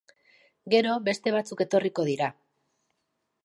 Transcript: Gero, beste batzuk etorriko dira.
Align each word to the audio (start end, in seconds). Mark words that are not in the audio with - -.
Gero, 0.73 0.95
beste 1.11 1.35
batzuk 1.37 1.63
etorriko 1.67 2.09
dira. 2.11 2.33